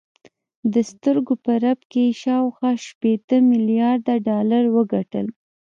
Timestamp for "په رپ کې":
1.43-2.03